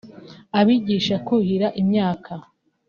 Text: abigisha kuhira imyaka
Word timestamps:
abigisha 0.59 1.15
kuhira 1.25 1.67
imyaka 1.81 2.33